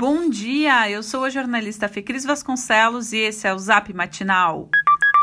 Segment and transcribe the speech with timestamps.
[0.00, 4.70] Bom dia, eu sou a jornalista Fecris Vasconcelos e esse é o Zap Matinal.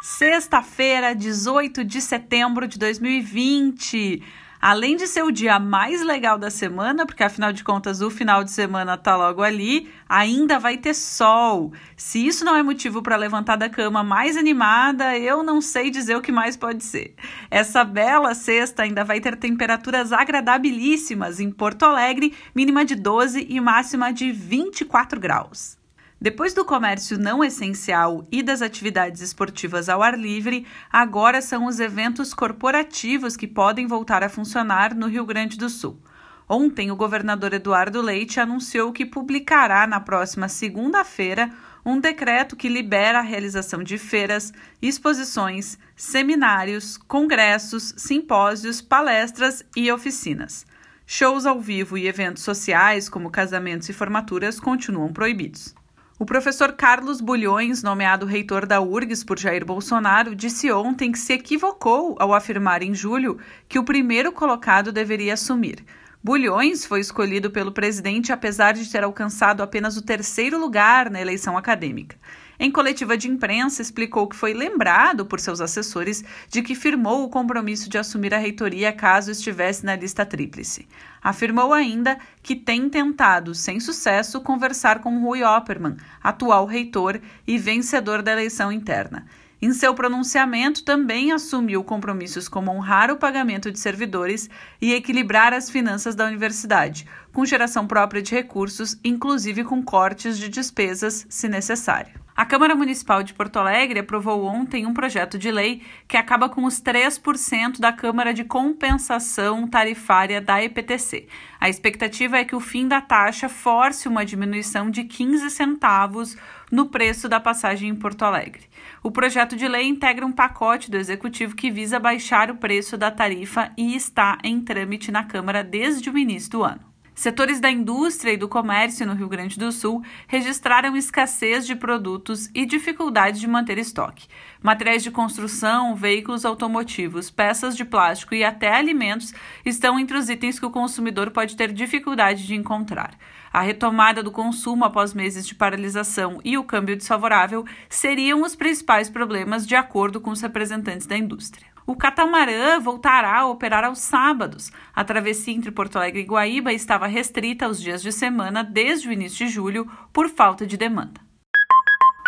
[0.04, 4.22] Sexta-feira, 18 de setembro de 2020.
[4.70, 8.44] Além de ser o dia mais legal da semana, porque afinal de contas o final
[8.44, 11.72] de semana tá logo ali, ainda vai ter sol.
[11.96, 16.18] Se isso não é motivo para levantar da cama mais animada, eu não sei dizer
[16.18, 17.16] o que mais pode ser.
[17.50, 23.62] Essa bela sexta ainda vai ter temperaturas agradabilíssimas em Porto Alegre, mínima de 12 e
[23.62, 25.77] máxima de 24 graus.
[26.20, 31.80] Depois do comércio não essencial e das atividades esportivas ao ar livre, agora são os
[31.80, 36.02] eventos corporativos que podem voltar a funcionar no Rio Grande do Sul.
[36.50, 41.52] Ontem, o governador Eduardo Leite anunciou que publicará na próxima segunda-feira
[41.86, 50.66] um decreto que libera a realização de feiras, exposições, seminários, congressos, simpósios, palestras e oficinas.
[51.06, 55.76] Shows ao vivo e eventos sociais, como casamentos e formaturas, continuam proibidos.
[56.20, 61.34] O professor Carlos Bulhões, nomeado reitor da URGS por Jair Bolsonaro, disse ontem que se
[61.34, 63.38] equivocou ao afirmar em julho
[63.70, 65.86] que o primeiro colocado deveria assumir.
[66.24, 71.56] Bulhões foi escolhido pelo presidente apesar de ter alcançado apenas o terceiro lugar na eleição
[71.56, 72.18] acadêmica.
[72.60, 77.30] Em coletiva de imprensa, explicou que foi lembrado por seus assessores de que firmou o
[77.30, 80.88] compromisso de assumir a reitoria caso estivesse na lista tríplice.
[81.22, 88.24] Afirmou ainda que tem tentado, sem sucesso, conversar com Rui Oppermann, atual reitor e vencedor
[88.24, 89.28] da eleição interna.
[89.62, 94.50] Em seu pronunciamento, também assumiu compromissos como honrar o pagamento de servidores
[94.82, 100.50] e equilibrar as finanças da universidade, com geração própria de recursos, inclusive com cortes de
[100.50, 102.27] despesas, se necessário.
[102.38, 106.66] A Câmara Municipal de Porto Alegre aprovou ontem um projeto de lei que acaba com
[106.66, 111.28] os 3% da Câmara de Compensação Tarifária da EPTC.
[111.60, 116.38] A expectativa é que o fim da taxa force uma diminuição de 15 centavos
[116.72, 118.70] no preço da passagem em Porto Alegre.
[119.02, 123.10] O projeto de lei integra um pacote do Executivo que visa baixar o preço da
[123.10, 126.97] tarifa e está em trâmite na Câmara desde o início do ano.
[127.18, 132.48] Setores da indústria e do comércio no Rio Grande do Sul registraram escassez de produtos
[132.54, 134.28] e dificuldade de manter estoque.
[134.62, 139.34] Materiais de construção, veículos automotivos, peças de plástico e até alimentos
[139.66, 143.18] estão entre os itens que o consumidor pode ter dificuldade de encontrar.
[143.52, 149.10] A retomada do consumo após meses de paralisação e o câmbio desfavorável seriam os principais
[149.10, 151.77] problemas, de acordo com os representantes da indústria.
[151.90, 154.74] O catamarã voltará a operar aos sábados.
[154.94, 159.12] A travessia entre Porto Alegre e Guaíba estava restrita aos dias de semana desde o
[159.14, 161.27] início de julho por falta de demanda.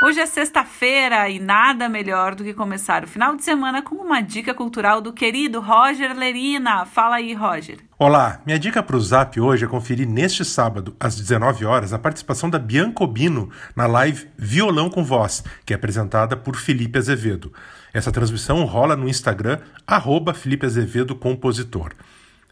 [0.02, 4.22] Hoje é sexta-feira e nada melhor do que começar o final de semana com uma
[4.22, 6.86] dica cultural do querido Roger Lerina.
[6.86, 7.80] Fala aí, Roger.
[7.98, 12.00] Olá, minha dica para o Zap hoje é conferir neste sábado, às 19 horas, a
[12.00, 17.52] participação da Bianca Obino na live Violão com Voz, que é apresentada por Felipe Azevedo.
[17.94, 21.92] Essa transmissão rola no Instagram, arroba Felipe Azevedo Compositor.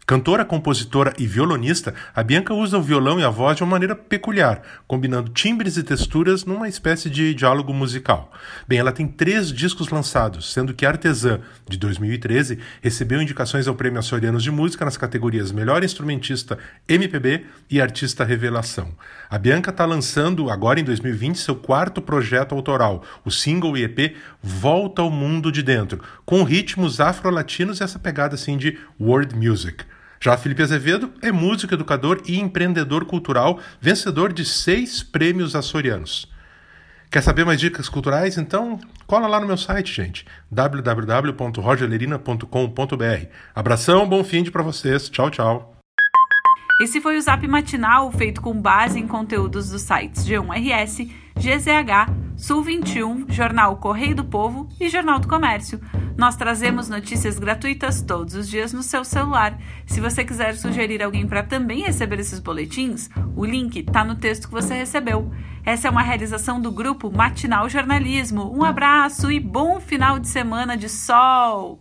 [0.08, 3.94] Cantora, compositora e violonista, a Bianca usa o violão e a voz de uma maneira
[3.94, 8.32] peculiar, combinando timbres e texturas numa espécie de diálogo musical.
[8.66, 13.98] Bem, ela tem três discos lançados, sendo que Artesã, de 2013, recebeu indicações ao Prêmio
[13.98, 16.58] Açorianos de Música nas categorias Melhor Instrumentista
[16.88, 18.88] MPB e Artista Revelação.
[19.28, 24.16] A Bianca está lançando, agora em 2020, seu quarto projeto autoral, o single e EP
[24.42, 29.84] Volta ao Mundo de Dentro, com ritmos afro-latinos e essa pegada assim de world music.
[30.20, 36.28] Já Felipe Azevedo é músico, educador e empreendedor cultural, vencedor de seis prêmios açorianos.
[37.10, 38.36] Quer saber mais dicas culturais?
[38.36, 43.26] Então, cola lá no meu site, gente, www.rogerlerina.com.br.
[43.54, 45.08] Abração, bom fim de para vocês.
[45.08, 45.77] Tchau, tchau.
[46.80, 52.62] Esse foi o Zap Matinal, feito com base em conteúdos dos sites G1RS, GZH, Sul
[52.62, 55.80] 21, Jornal Correio do Povo e Jornal do Comércio.
[56.16, 59.58] Nós trazemos notícias gratuitas todos os dias no seu celular.
[59.86, 64.46] Se você quiser sugerir alguém para também receber esses boletins, o link está no texto
[64.46, 65.32] que você recebeu.
[65.64, 68.56] Essa é uma realização do grupo Matinal Jornalismo.
[68.56, 71.80] Um abraço e bom final de semana de sol!